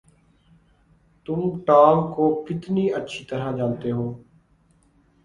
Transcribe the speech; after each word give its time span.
تم 1.25 1.39
ٹام 1.65 1.97
کو 2.13 2.45
کتنی 2.49 2.89
اچھی 2.91 3.25
طرح 3.25 3.55
جانتے 3.57 3.91
ہو؟ 3.91 4.11